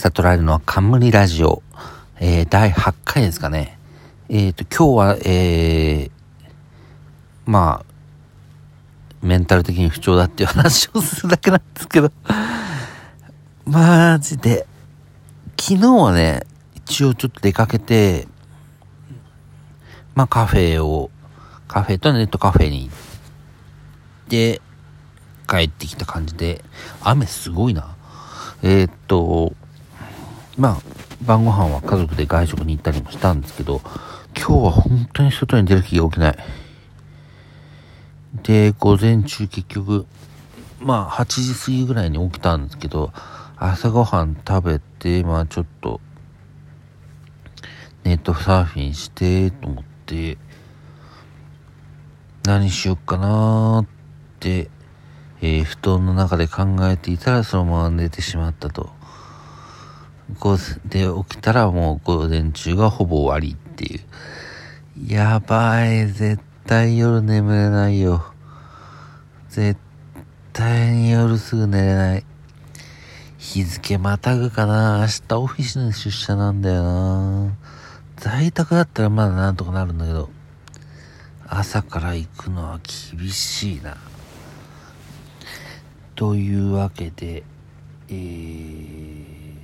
[0.00, 1.62] 悟られるのは冠ラジオ、
[2.20, 3.78] えー、第8回ですかね。
[4.30, 6.10] えっ、ー、と、今日は、えー、
[7.44, 7.84] まあ、
[9.20, 12.10] メンタル的に不調だっていう話をするだけなんですけど、
[13.66, 14.66] マジで、
[15.60, 16.46] 昨日はね、
[16.76, 18.26] 一応ちょっと出かけて、
[20.14, 21.10] まあカフェを、
[21.68, 24.62] カフェとネットカフェに行って、
[25.46, 26.64] 帰ってきた感じで、
[27.02, 27.96] 雨すごいな。
[28.62, 29.52] えー、っと、
[30.60, 30.78] まあ、
[31.24, 33.80] 晩ご飯は家族で外食に行ったりもしたんですけど、
[34.36, 36.38] 今日は本当に外に出る気が起きない。
[38.42, 40.04] で、午前中結局、
[40.78, 43.10] まあ、8時過ぎぐらいに起きたんですけど、
[43.56, 45.98] 朝ごはん食べて、まあちょっと、
[48.04, 50.36] ネットサーフィンして、と思って、
[52.44, 53.86] 何しよっかなーっ
[54.40, 54.68] て、
[55.40, 58.99] えー、布団の中で考えていたらそのまま寝てしまったと。
[60.88, 64.00] で、起きたらもう午前中がほぼ終わりっていう。
[65.12, 68.24] やばい、絶対夜眠れないよ。
[69.48, 69.78] 絶
[70.52, 72.24] 対に夜すぐ寝れない。
[73.38, 77.56] 日付またぐかな明日オフィスに出社なんだよな
[78.16, 80.28] 在宅だったらまだなんとかなるんだけど、
[81.48, 82.80] 朝から行くのは
[83.18, 83.96] 厳しいな。
[86.14, 87.42] というわけで、
[88.08, 89.56] えー、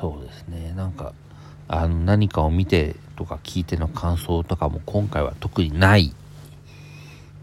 [0.00, 1.12] そうですね、なんか、
[1.68, 6.14] あの、何かを見てとか聞いての感想とかも今回は特にない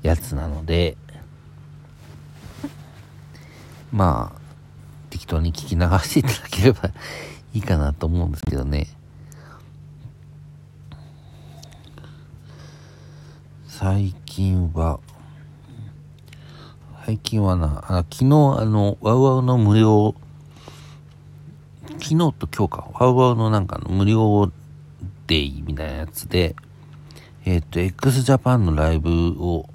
[0.02, 0.98] やつなので、
[3.92, 4.40] まあ、
[5.10, 6.90] 適当に聞き流していただければ
[7.54, 8.88] いいかなと思うんですけどね。
[13.68, 15.00] 最近は、
[17.06, 20.16] 最近はな、あ昨日あの、ワウワウの無料、
[22.02, 24.52] 昨日と今日か、ワウワウのなんか無料
[25.28, 26.56] デイみたいなやつで、
[27.46, 29.70] えっ、ー、と、x ジャパンのライブを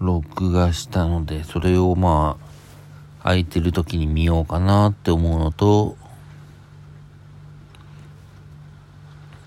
[0.00, 5.96] 録画したので、それをまあ、空いてる時に見ようかなって思うのと、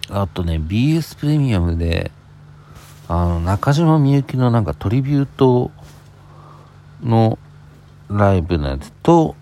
[0.09, 2.11] あとね、BS プレミアムで、
[3.07, 5.72] あの、中島みゆきのなんかトリビュート
[7.03, 7.38] の
[8.09, 9.35] ライブのやつと、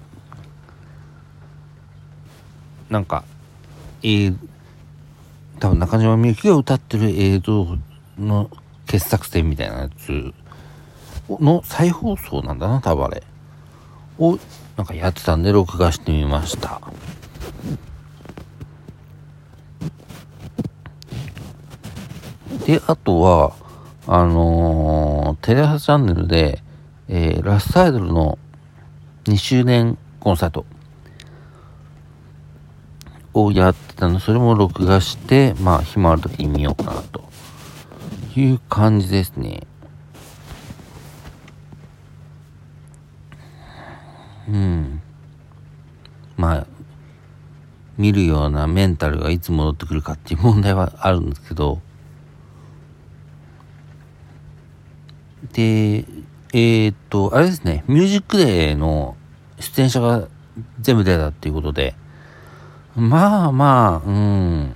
[2.91, 3.23] なんか、
[4.03, 4.37] えー、
[5.59, 7.77] 多分中島みゆきが歌ってる映像
[8.19, 8.51] の
[8.85, 10.33] 傑作選みたいなやつ
[11.29, 13.23] の再放送なんだな、多分あれ。
[14.19, 14.37] を、
[14.75, 16.81] なんかやってたんで録画してみました。
[22.65, 23.53] で、あとは、
[24.05, 26.61] あのー、テレ朝チャンネルで、
[27.07, 28.37] えー、ラストアイドルの
[29.23, 30.65] 2周年コンサート
[33.33, 37.29] をやってたの、それも録画して、まあ、暇ある時に見ようかな、と。
[38.35, 39.67] いう感じですね。
[44.47, 45.01] うん。
[46.37, 46.67] まあ、
[47.97, 51.81] 見るようなメンタルがいつ戻ってくるかっていう問題はあるんですけど、
[55.53, 56.05] で、
[56.53, 59.15] えー、っと、あれですね、ミュージックデーの
[59.59, 60.27] 出演者が
[60.79, 61.95] 全部出たっていうことで、
[62.95, 64.75] まあまあ、うん。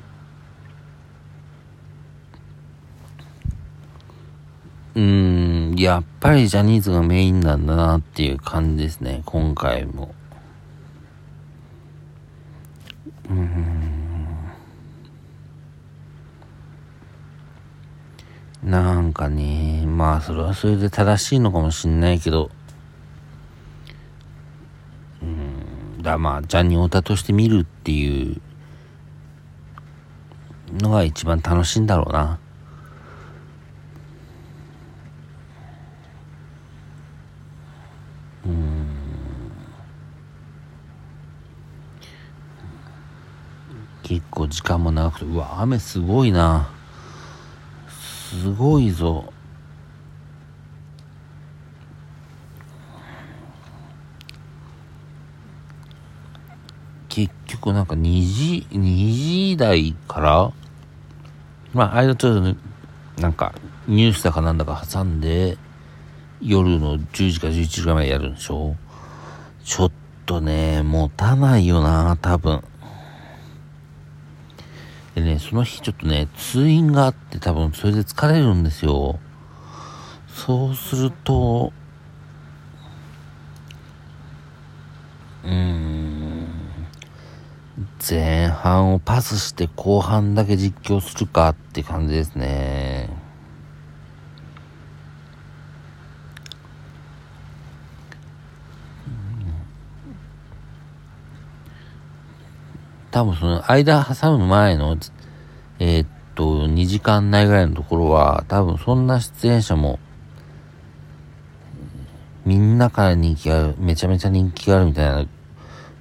[4.95, 10.15] うん、やっぱりジャニーズがメインなんだなっていう感じですね、今回も。
[13.29, 13.75] うん。
[18.63, 22.49] なんかね、まあそれはそれで正しいのかもしんないけど、
[25.21, 28.41] うん、だまあジャニオタとして見るっていう
[30.71, 32.39] のが一番楽しいんだろうな。
[38.46, 38.87] うん。
[44.03, 46.69] 結構時間も長くて、うわ、雨すごいな。
[47.90, 49.34] すごいぞ。
[57.16, 60.52] 結局なんか2時、2時台から、
[61.73, 62.58] まあ、間ちょっとね、
[63.17, 63.56] なんか、
[63.88, 65.58] ニュースだかなんだか挟んで、
[66.41, 68.76] 夜の10時か11時ぐらいまでやるんでしょ？
[69.64, 69.91] ちょっ
[70.26, 72.62] とね、持たないよな、多分。
[75.16, 79.20] でね、その日ちょっとね、通院があって多分それで疲れるんですよ。
[80.28, 81.72] そうすると、
[85.46, 86.47] うん、
[88.07, 93.09] 前半をパスして後半だけ実況するかって感じですね。
[103.09, 104.97] 多分その間挟む前の、
[105.79, 109.99] えー、っと、2時間内ぐらいのところは、多分そんな出演者も、
[112.46, 115.25] みんなから人気がある、めちゃめちゃ人気があるみたいな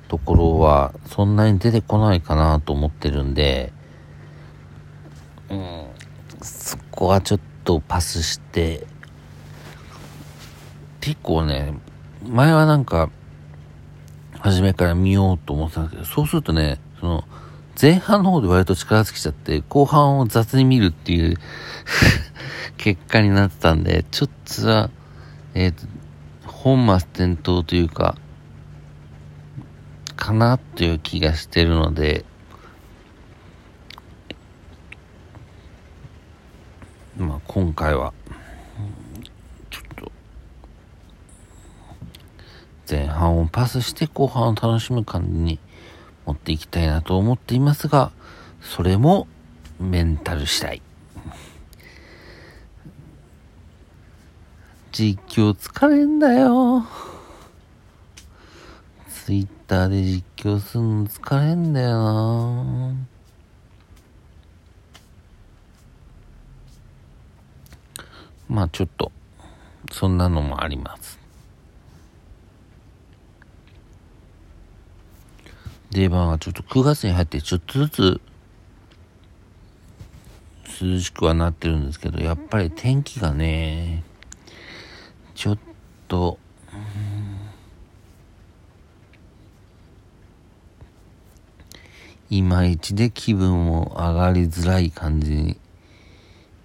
[0.09, 3.73] ところは、そんなに出てこないかなと思ってるんで、
[5.51, 5.87] うん、
[6.43, 8.87] そこはちょっとパスして、
[11.01, 11.75] 結構ね、
[12.27, 13.11] 前はなんか、
[14.39, 17.25] 初めから見ようと思ってたんですけど、そうするとね、その、
[17.81, 21.37] 前半の方で割と力尽きちゃって、後半を雑に見るっていう
[22.77, 24.31] 結果になってたんで、ちょっ
[24.63, 24.91] とは、
[25.55, 25.87] えっ、ー、と、
[26.47, 28.17] 本末転倒というか、
[30.17, 32.25] かなという気がしてるので、
[37.17, 38.13] まあ今回は、
[39.71, 40.13] ちょっと、
[42.91, 45.59] 前半をパスして後半を楽しむ感じに
[46.27, 48.13] 持っていきたいなと思っていますが、
[48.61, 49.29] それも
[49.79, 50.83] メンタル次第。
[54.93, 56.87] 実況疲れんだよ。
[59.09, 62.95] ツイッターで実況するの疲れんだよな。
[68.49, 69.11] まあちょっと、
[69.91, 71.19] そんなのもあります。
[75.91, 78.21] で、まあ、ちょっと9月に入ってちょっとずつ
[80.81, 84.05] 涼しくはなってるんですけど、やっぱり天気がね、
[85.35, 85.59] ちょっ
[86.07, 86.39] と、
[92.37, 95.57] いまいちで気分も上がりづらい感じに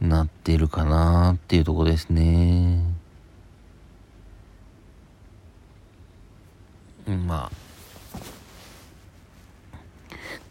[0.01, 2.83] なってるかなっていうとこですね。
[7.05, 8.17] まあ、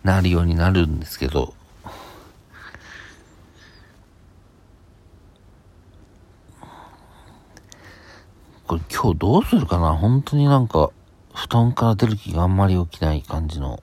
[0.04, 1.52] なるようになるんですけど、
[8.68, 9.96] これ今日どうするかな？
[9.96, 10.90] 本当になんか、
[11.34, 13.82] 布団から出る気があんまり起きない感じの。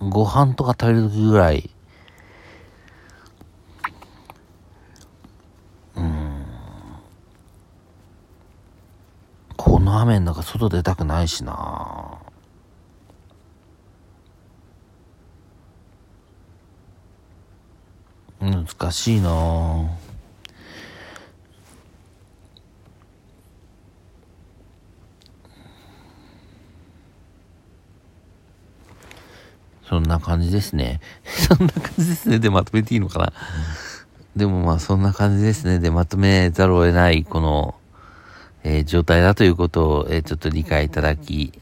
[0.00, 1.70] ご飯とか食べる時ぐらい、
[5.96, 6.44] うん。
[9.56, 12.18] この雨の中外出たくないしな。
[18.40, 19.98] 難しいな。
[29.88, 31.00] そんな感じですね。
[31.24, 32.38] そんな感じですね。
[32.38, 33.32] でまとめていいのかな？
[34.36, 35.78] でもまあそんな感じですね。
[35.78, 37.74] でまとめざるを得ない、この、
[38.64, 41.58] えー、状態だということを、えー、ちょっと理解いただき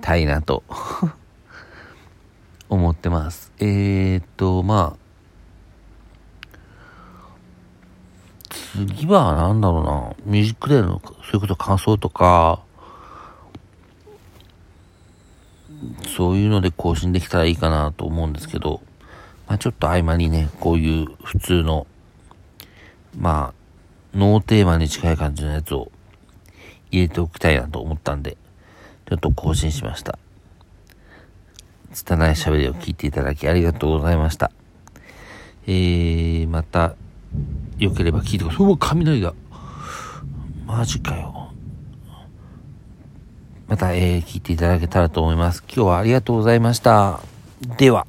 [0.00, 0.62] たいなと
[2.70, 3.52] 思ってます。
[3.58, 5.00] えー、っと、まあ、
[8.48, 12.60] 次は何だろうな、ミュージックデーの、そういうこと感想とか、
[16.16, 18.82] そういうので更新できたらいいかなと思うんですけど、
[19.48, 21.86] まあちょっと合間にね、こういう普通の、
[23.18, 25.90] まあ、ノーテーマに近い感じのやつを
[26.90, 28.36] 入れておきたいなと思ったんで、
[29.08, 30.18] ちょっと更新しました。
[31.92, 34.52] 拙い喋りを聞いていただきありがとうございました。
[35.66, 36.94] えー、また、
[37.78, 38.66] 良ければ聞いてください。
[38.66, 39.34] うわ、雷だ。
[40.66, 41.49] マジかよ。
[43.70, 45.62] また、えー、聞いていただけたらと思います。
[45.68, 47.20] 今日はありがとうございました。
[47.78, 48.04] では。